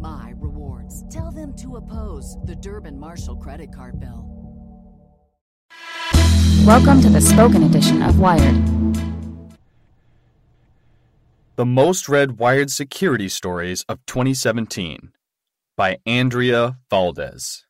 my 0.00 0.32
rewards. 0.38 1.04
Tell 1.12 1.30
them 1.30 1.54
to 1.56 1.76
oppose 1.76 2.36
the 2.44 2.56
Durbin 2.56 2.98
Marshall 2.98 3.36
credit 3.36 3.74
card 3.74 4.00
bill. 4.00 4.26
Welcome 6.64 7.02
to 7.02 7.10
the 7.10 7.20
spoken 7.20 7.62
edition 7.62 8.02
of 8.02 8.18
Wired. 8.18 8.56
The 11.56 11.66
most 11.66 12.08
read 12.08 12.38
Wired 12.38 12.70
security 12.70 13.28
stories 13.28 13.84
of 13.88 13.98
2017 14.06 15.12
by 15.76 15.98
Andrea 16.06 16.78
Valdez. 16.88 17.66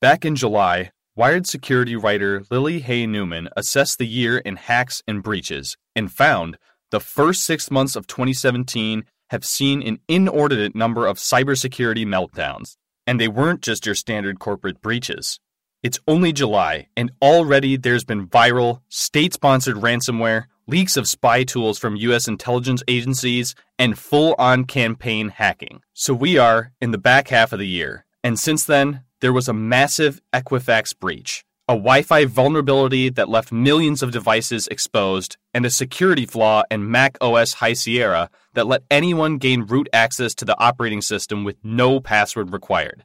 Back 0.00 0.24
in 0.24 0.36
July, 0.36 0.92
Wired 1.16 1.48
security 1.48 1.96
writer 1.96 2.44
Lily 2.48 2.78
Hay 2.80 3.04
Newman 3.04 3.48
assessed 3.56 3.98
the 3.98 4.06
year 4.06 4.38
in 4.38 4.54
hacks 4.54 5.02
and 5.08 5.24
breaches 5.24 5.76
and 5.96 6.12
found 6.12 6.56
the 6.92 7.00
first 7.00 7.44
six 7.44 7.70
months 7.72 7.96
of 7.96 8.06
2017 8.06 9.04
have 9.28 9.44
seen 9.44 9.82
an 9.82 10.00
inordinate 10.08 10.74
number 10.74 11.06
of 11.06 11.18
cybersecurity 11.18 12.06
meltdowns. 12.06 12.76
And 13.06 13.20
they 13.20 13.28
weren't 13.28 13.62
just 13.62 13.86
your 13.86 13.94
standard 13.94 14.38
corporate 14.38 14.80
breaches. 14.82 15.40
It's 15.82 16.00
only 16.08 16.32
July, 16.32 16.88
and 16.96 17.12
already 17.22 17.76
there's 17.76 18.04
been 18.04 18.26
viral, 18.26 18.80
state 18.88 19.32
sponsored 19.32 19.76
ransomware, 19.76 20.46
leaks 20.66 20.96
of 20.96 21.08
spy 21.08 21.44
tools 21.44 21.78
from 21.78 21.96
U.S. 21.96 22.26
intelligence 22.26 22.82
agencies, 22.88 23.54
and 23.78 23.98
full 23.98 24.34
on 24.38 24.64
campaign 24.64 25.28
hacking. 25.28 25.80
So 25.94 26.12
we 26.14 26.36
are 26.36 26.72
in 26.80 26.90
the 26.90 26.98
back 26.98 27.28
half 27.28 27.52
of 27.52 27.60
the 27.60 27.66
year, 27.66 28.04
and 28.24 28.38
since 28.38 28.64
then, 28.64 29.04
there 29.20 29.32
was 29.32 29.48
a 29.48 29.52
massive 29.52 30.20
Equifax 30.32 30.98
breach, 30.98 31.44
a 31.70 31.74
Wi 31.74 32.00
Fi 32.00 32.24
vulnerability 32.24 33.10
that 33.10 33.28
left 33.28 33.52
millions 33.52 34.02
of 34.02 34.10
devices 34.10 34.68
exposed, 34.68 35.36
and 35.52 35.66
a 35.66 35.70
security 35.70 36.24
flaw 36.24 36.62
in 36.70 36.90
Mac 36.90 37.18
OS 37.20 37.52
High 37.54 37.74
Sierra 37.74 38.30
that 38.54 38.66
let 38.66 38.84
anyone 38.90 39.36
gain 39.36 39.66
root 39.66 39.86
access 39.92 40.34
to 40.36 40.46
the 40.46 40.58
operating 40.58 41.02
system 41.02 41.44
with 41.44 41.62
no 41.62 42.00
password 42.00 42.54
required. 42.54 43.04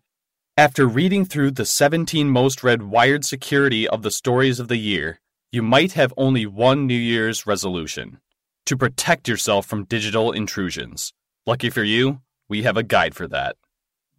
After 0.55 0.87
reading 0.87 1.25
through 1.25 1.51
the 1.51 1.65
17 1.65 2.29
most 2.29 2.63
read 2.63 2.83
Wired 2.83 3.25
security 3.25 3.85
of 3.85 4.01
the 4.01 4.11
stories 4.11 4.61
of 4.61 4.69
the 4.69 4.77
year, 4.77 5.19
you 5.51 5.61
might 5.61 5.91
have 5.91 6.13
only 6.15 6.45
one 6.45 6.87
New 6.87 6.93
Year's 6.93 7.45
resolution 7.45 8.21
to 8.65 8.77
protect 8.77 9.27
yourself 9.27 9.65
from 9.65 9.83
digital 9.83 10.31
intrusions. 10.31 11.11
Lucky 11.45 11.69
for 11.69 11.83
you, 11.83 12.21
we 12.47 12.63
have 12.63 12.77
a 12.77 12.83
guide 12.83 13.13
for 13.13 13.27
that. 13.27 13.57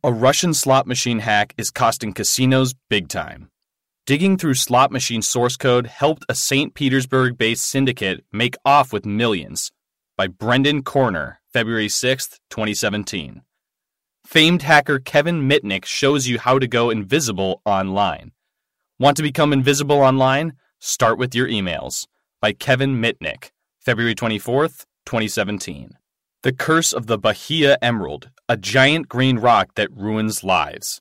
A 0.02 0.12
Russian 0.12 0.52
slot 0.52 0.86
machine 0.86 1.20
hack 1.20 1.54
is 1.56 1.70
costing 1.70 2.12
casinos 2.12 2.74
big 2.90 3.08
time. 3.08 3.48
Digging 4.06 4.36
through 4.36 4.52
slot 4.52 4.92
machine 4.92 5.22
source 5.22 5.56
code 5.56 5.86
helped 5.86 6.26
a 6.28 6.34
St. 6.34 6.74
Petersburg 6.74 7.38
based 7.38 7.64
syndicate 7.64 8.22
make 8.30 8.54
off 8.62 8.92
with 8.92 9.06
millions. 9.06 9.72
By 10.14 10.26
Brendan 10.26 10.82
Koerner, 10.82 11.36
February 11.54 11.88
6, 11.88 12.38
2017. 12.50 13.40
Famed 14.26 14.60
hacker 14.60 14.98
Kevin 14.98 15.48
Mitnick 15.48 15.86
shows 15.86 16.26
you 16.26 16.38
how 16.38 16.58
to 16.58 16.66
go 16.66 16.90
invisible 16.90 17.62
online. 17.64 18.32
Want 18.98 19.16
to 19.16 19.22
become 19.22 19.54
invisible 19.54 20.02
online? 20.02 20.52
Start 20.80 21.16
with 21.16 21.34
your 21.34 21.48
emails. 21.48 22.06
By 22.42 22.52
Kevin 22.52 23.00
Mitnick, 23.00 23.52
February 23.80 24.14
24th, 24.14 24.84
2017. 25.06 25.92
The 26.42 26.52
Curse 26.52 26.92
of 26.92 27.06
the 27.06 27.16
Bahia 27.16 27.78
Emerald, 27.80 28.28
a 28.50 28.58
giant 28.58 29.08
green 29.08 29.38
rock 29.38 29.76
that 29.76 29.90
ruins 29.96 30.44
lives. 30.44 31.00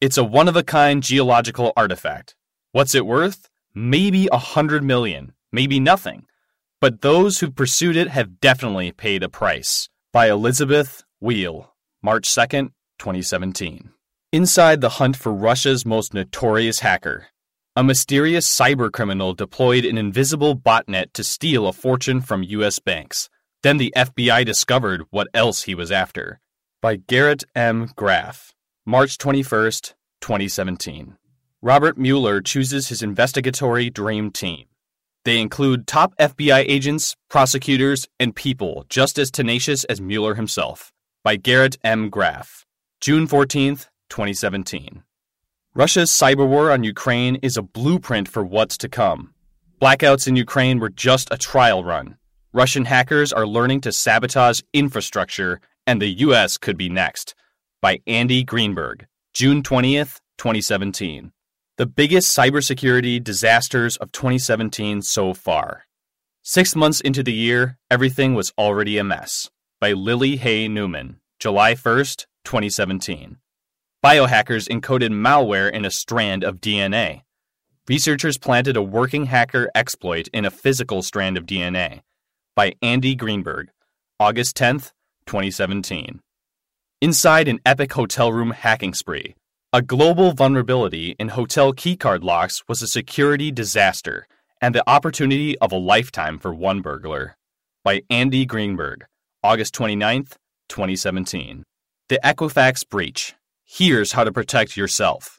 It's 0.00 0.16
a 0.16 0.24
one 0.24 0.48
of 0.48 0.56
a 0.56 0.62
kind 0.62 1.02
geological 1.02 1.74
artifact. 1.76 2.34
What's 2.72 2.94
it 2.94 3.04
worth? 3.04 3.48
Maybe 3.74 4.28
a 4.30 4.38
hundred 4.38 4.84
million, 4.84 5.32
maybe 5.50 5.80
nothing. 5.80 6.26
But 6.80 7.00
those 7.00 7.40
who 7.40 7.50
pursued 7.50 7.96
it 7.96 8.08
have 8.08 8.40
definitely 8.40 8.92
paid 8.92 9.24
a 9.24 9.28
price. 9.28 9.88
By 10.12 10.30
Elizabeth 10.30 11.02
Weil. 11.20 11.74
March 12.00 12.28
2nd, 12.28 12.70
2017. 13.00 13.90
Inside 14.32 14.80
the 14.80 14.96
hunt 15.00 15.16
for 15.16 15.32
Russia's 15.32 15.84
most 15.84 16.14
notorious 16.14 16.78
hacker, 16.78 17.26
a 17.74 17.82
mysterious 17.82 18.48
cybercriminal 18.48 19.36
deployed 19.36 19.84
an 19.84 19.98
invisible 19.98 20.56
botnet 20.56 21.12
to 21.14 21.24
steal 21.24 21.66
a 21.66 21.72
fortune 21.72 22.20
from 22.20 22.44
U.S. 22.44 22.78
banks. 22.78 23.28
Then 23.64 23.78
the 23.78 23.92
FBI 23.96 24.46
discovered 24.46 25.02
what 25.10 25.26
else 25.34 25.64
he 25.64 25.74
was 25.74 25.90
after. 25.90 26.40
By 26.80 26.96
Garrett 26.96 27.42
M. 27.54 27.90
Graff, 27.96 28.54
March 28.86 29.18
21st, 29.18 29.94
2017. 30.20 31.16
Robert 31.62 31.98
Mueller 31.98 32.40
chooses 32.40 32.88
his 32.88 33.02
investigatory 33.02 33.90
dream 33.90 34.30
team. 34.30 34.64
They 35.26 35.38
include 35.38 35.86
top 35.86 36.16
FBI 36.16 36.64
agents, 36.66 37.16
prosecutors, 37.28 38.08
and 38.18 38.34
people 38.34 38.86
just 38.88 39.18
as 39.18 39.30
tenacious 39.30 39.84
as 39.84 40.00
Mueller 40.00 40.36
himself 40.36 40.90
by 41.22 41.36
Garrett 41.36 41.76
M. 41.84 42.08
Graff. 42.08 42.64
June 43.02 43.26
14, 43.26 43.76
2017. 44.08 45.02
Russia's 45.74 46.10
cyber 46.10 46.48
war 46.48 46.70
on 46.70 46.82
Ukraine 46.82 47.36
is 47.42 47.58
a 47.58 47.62
blueprint 47.62 48.26
for 48.26 48.42
what's 48.42 48.78
to 48.78 48.88
come. 48.88 49.34
Blackouts 49.82 50.26
in 50.26 50.36
Ukraine 50.36 50.80
were 50.80 50.88
just 50.88 51.28
a 51.30 51.36
trial 51.36 51.84
run. 51.84 52.16
Russian 52.54 52.86
hackers 52.86 53.34
are 53.34 53.46
learning 53.46 53.82
to 53.82 53.92
sabotage 53.92 54.62
infrastructure, 54.72 55.60
and 55.86 56.00
the 56.00 56.08
U.S. 56.24 56.56
could 56.56 56.78
be 56.78 56.88
next. 56.88 57.34
By 57.82 58.00
Andy 58.06 58.44
Greenberg. 58.44 59.06
June 59.34 59.62
20th, 59.62 60.20
2017. 60.38 61.32
The 61.80 61.86
biggest 61.86 62.36
cybersecurity 62.36 63.24
disasters 63.24 63.96
of 63.96 64.12
2017 64.12 65.00
so 65.00 65.32
far. 65.32 65.86
Six 66.42 66.76
months 66.76 67.00
into 67.00 67.22
the 67.22 67.32
year, 67.32 67.78
everything 67.90 68.34
was 68.34 68.52
already 68.58 68.98
a 68.98 69.02
mess 69.02 69.48
by 69.80 69.92
Lily 69.92 70.36
Hay 70.36 70.68
Newman, 70.68 71.20
July 71.38 71.72
1st, 71.72 72.26
2017. 72.44 73.38
Biohackers 74.04 74.68
encoded 74.68 75.08
malware 75.08 75.72
in 75.72 75.86
a 75.86 75.90
strand 75.90 76.44
of 76.44 76.60
DNA. 76.60 77.22
Researchers 77.88 78.36
planted 78.36 78.76
a 78.76 78.82
working 78.82 79.24
hacker 79.24 79.70
exploit 79.74 80.28
in 80.34 80.44
a 80.44 80.50
physical 80.50 81.02
strand 81.02 81.38
of 81.38 81.46
DNA. 81.46 82.02
By 82.54 82.74
Andy 82.82 83.14
Greenberg, 83.14 83.70
August 84.18 84.54
10th, 84.54 84.92
2017. 85.24 86.20
Inside 87.00 87.48
an 87.48 87.58
epic 87.64 87.94
hotel 87.94 88.30
room 88.30 88.50
hacking 88.50 88.92
spree, 88.92 89.34
a 89.72 89.80
global 89.80 90.32
vulnerability 90.32 91.14
in 91.20 91.28
hotel 91.28 91.72
keycard 91.72 92.24
locks 92.24 92.64
was 92.66 92.82
a 92.82 92.88
security 92.88 93.52
disaster 93.52 94.26
and 94.60 94.74
the 94.74 94.90
opportunity 94.90 95.56
of 95.58 95.70
a 95.70 95.76
lifetime 95.76 96.40
for 96.40 96.52
one 96.52 96.80
burglar. 96.80 97.36
By 97.84 98.02
Andy 98.10 98.44
Greenberg, 98.44 99.04
August 99.44 99.72
29th, 99.76 100.32
2017. 100.68 101.62
The 102.08 102.18
Equifax 102.24 102.88
Breach. 102.88 103.34
Here's 103.64 104.10
how 104.12 104.24
to 104.24 104.32
protect 104.32 104.76
yourself. 104.76 105.38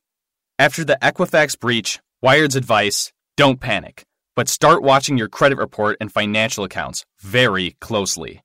After 0.58 0.86
the 0.86 0.98
Equifax 1.02 1.60
breach, 1.60 2.00
Wired's 2.22 2.56
advice 2.56 3.12
don't 3.36 3.60
panic, 3.60 4.06
but 4.38 4.48
start 4.48 4.82
watching 4.82 5.18
your 5.18 5.28
credit 5.28 5.58
report 5.58 5.98
and 6.00 6.10
financial 6.10 6.64
accounts 6.64 7.04
very 7.20 7.76
closely. 7.82 8.42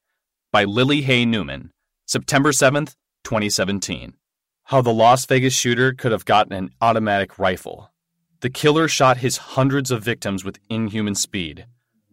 By 0.51 0.65
Lily 0.65 1.03
Hay 1.03 1.25
Newman, 1.25 1.71
September 2.07 2.51
7th, 2.51 2.95
2017. 3.23 4.15
How 4.71 4.83
the 4.83 4.93
Las 4.93 5.25
Vegas 5.27 5.55
shooter 5.55 5.93
could 5.93 6.11
have 6.11 6.25
gotten 6.25 6.53
an 6.53 6.71
automatic 6.81 7.39
rifle. 7.39 7.93
The 8.41 8.51
killer 8.51 8.89
shot 8.89 9.19
his 9.19 9.37
hundreds 9.37 9.93
of 9.93 10.03
victims 10.03 10.45
with 10.45 10.59
inhuman 10.69 11.15
speed. 11.15 11.67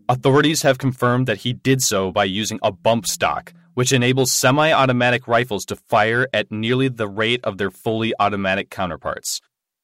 Authorities 0.08 0.62
have 0.62 0.78
confirmed 0.78 1.26
that 1.26 1.40
he 1.40 1.54
did 1.54 1.82
so 1.82 2.12
by 2.12 2.26
using 2.26 2.60
a 2.62 2.72
bump 2.72 3.08
stock, 3.08 3.54
which 3.74 3.92
enables 3.92 4.32
semi 4.32 4.72
automatic 4.72 5.28
rifles 5.28 5.66
to 5.66 5.76
fire 5.76 6.28
at 6.32 6.52
nearly 6.52 6.90
the 6.90 7.08
rate 7.08 7.44
of 7.44 7.58
their 7.58 7.72
fully 7.72 8.14
automatic 8.20 8.70
counterparts. 8.70 9.42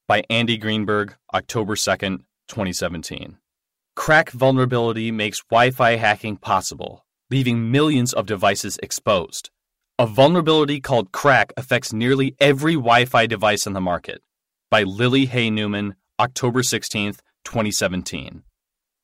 By 0.07 0.21
Andy 0.29 0.55
Greenberg, 0.55 1.15
October 1.33 1.73
2nd, 1.73 2.19
2017. 2.49 3.39
KRACK 3.95 4.29
vulnerability 4.29 5.09
makes 5.09 5.43
Wi 5.49 5.71
Fi 5.71 5.95
hacking 5.95 6.37
possible, 6.37 7.03
leaving 7.31 7.71
millions 7.71 8.13
of 8.13 8.27
devices 8.27 8.77
exposed. 8.83 9.49
A 9.99 10.07
vulnerability 10.07 10.79
called 10.79 11.11
KRACK 11.11 11.51
affects 11.57 11.91
nearly 11.91 12.33
every 12.39 12.75
Wi 12.75 13.03
Fi 13.03 13.25
device 13.25 13.67
on 13.67 13.73
the 13.73 13.81
market. 13.81 14.21
By 14.71 14.83
Lily 14.83 15.25
Hay 15.25 15.49
Newman, 15.49 15.95
October 16.17 16.61
16th, 16.61 17.19
2017. 17.43 18.43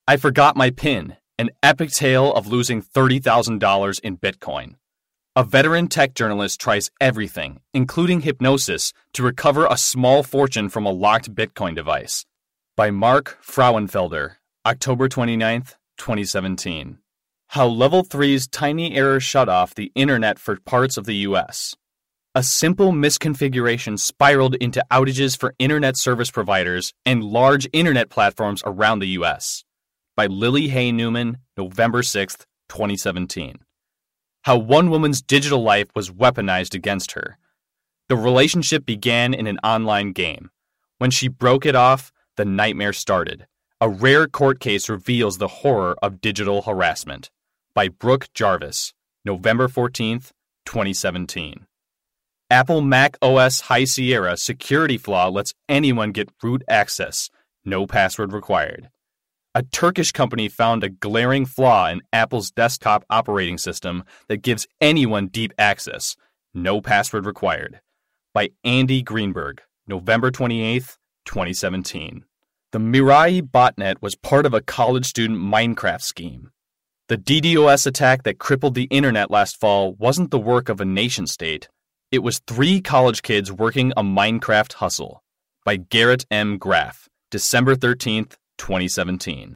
I 0.07 0.15
forgot 0.15 0.55
my 0.55 0.69
PIN, 0.69 1.17
an 1.37 1.49
epic 1.61 1.91
tale 1.91 2.31
of 2.31 2.47
losing 2.47 2.81
$30,000 2.81 3.99
in 4.05 4.17
Bitcoin. 4.17 4.75
A 5.35 5.43
veteran 5.43 5.89
tech 5.89 6.13
journalist 6.13 6.61
tries 6.61 6.89
everything, 7.01 7.59
including 7.73 8.21
hypnosis, 8.21 8.93
to 9.15 9.21
recover 9.21 9.65
a 9.65 9.75
small 9.75 10.23
fortune 10.23 10.69
from 10.69 10.85
a 10.85 10.93
locked 10.93 11.35
Bitcoin 11.35 11.75
device. 11.75 12.25
By 12.77 12.89
Mark 12.89 13.37
Frauenfelder, 13.45 14.35
October 14.65 15.09
29th, 15.09 15.75
2017. 15.97 16.99
How 17.55 17.67
Level 17.67 18.03
3's 18.03 18.49
tiny 18.49 18.93
error 18.97 19.21
shut 19.21 19.47
off 19.47 19.73
the 19.73 19.89
internet 19.95 20.39
for 20.39 20.59
parts 20.65 20.97
of 20.97 21.05
the 21.05 21.15
US. 21.27 21.73
A 22.35 22.43
simple 22.43 22.91
misconfiguration 22.91 23.97
spiraled 23.97 24.55
into 24.55 24.83
outages 24.91 25.39
for 25.39 25.55
internet 25.57 25.95
service 25.95 26.29
providers 26.29 26.93
and 27.05 27.23
large 27.23 27.65
internet 27.71 28.09
platforms 28.09 28.61
around 28.65 28.99
the 28.99 29.07
US. 29.19 29.63
By 30.17 30.25
Lily 30.25 30.67
Hay 30.67 30.91
Newman, 30.91 31.37
November 31.55 32.01
6th, 32.01 32.43
2017. 32.67 33.59
How 34.43 34.57
one 34.57 34.89
woman's 34.89 35.21
digital 35.21 35.63
life 35.63 35.87
was 35.95 36.11
weaponized 36.11 36.73
against 36.73 37.13
her. 37.13 37.37
The 38.09 38.17
relationship 38.17 38.85
began 38.85 39.33
in 39.33 39.47
an 39.47 39.59
online 39.63 40.11
game. 40.11 40.49
When 40.97 41.09
she 41.09 41.29
broke 41.29 41.65
it 41.65 41.73
off, 41.73 42.11
the 42.35 42.43
nightmare 42.43 42.91
started. 42.91 43.47
A 43.79 43.87
rare 43.87 44.27
court 44.27 44.59
case 44.59 44.89
reveals 44.89 45.37
the 45.37 45.47
horror 45.47 45.95
of 46.01 46.19
digital 46.19 46.63
harassment. 46.63 47.29
By 47.75 47.89
Brooke 47.89 48.31
Jarvis, 48.33 48.93
November 49.25 49.67
14th, 49.67 50.31
2017. 50.65 51.65
Apple 52.49 52.79
Mac 52.79 53.17
OS 53.21 53.59
High 53.67 53.83
Sierra 53.83 54.37
security 54.37 54.97
flaw 54.97 55.27
lets 55.27 55.53
anyone 55.67 56.13
get 56.13 56.29
root 56.41 56.63
access, 56.69 57.29
no 57.65 57.85
password 57.85 58.31
required. 58.31 58.89
A 59.53 59.61
Turkish 59.61 60.13
company 60.13 60.47
found 60.47 60.85
a 60.85 60.89
glaring 60.89 61.45
flaw 61.45 61.89
in 61.89 62.01
Apple's 62.13 62.49
desktop 62.49 63.03
operating 63.09 63.57
system 63.57 64.05
that 64.29 64.41
gives 64.41 64.67
anyone 64.79 65.27
deep 65.27 65.51
access, 65.57 66.15
no 66.53 66.79
password 66.79 67.25
required. 67.25 67.81
By 68.33 68.51
Andy 68.63 69.01
Greenberg, 69.01 69.61
November 69.85 70.31
28th, 70.31 70.95
2017. 71.25 72.23
The 72.71 72.79
Mirai 72.79 73.41
botnet 73.41 73.95
was 74.01 74.15
part 74.15 74.45
of 74.45 74.53
a 74.53 74.61
college 74.61 75.05
student 75.05 75.41
Minecraft 75.41 76.01
scheme. 76.01 76.51
The 77.07 77.19
DDoS 77.19 77.85
attack 77.85 78.23
that 78.23 78.39
crippled 78.39 78.73
the 78.73 78.85
internet 78.85 79.29
last 79.29 79.59
fall 79.59 79.93
wasn't 79.93 80.31
the 80.31 80.39
work 80.39 80.69
of 80.69 80.81
a 80.81 80.85
nation 80.85 81.27
state, 81.27 81.69
it 82.11 82.23
was 82.23 82.41
three 82.47 82.81
college 82.81 83.21
kids 83.21 83.51
working 83.51 83.93
a 83.95 84.01
Minecraft 84.01 84.73
hustle 84.73 85.21
by 85.63 85.75
Garrett 85.75 86.25
M. 86.31 86.57
Graff, 86.57 87.07
December 87.29 87.75
13th, 87.75 88.37
2017. 88.57 89.55